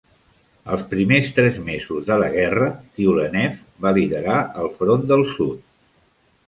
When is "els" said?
0.75-0.85